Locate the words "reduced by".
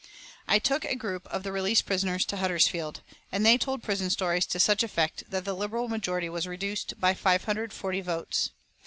6.47-7.13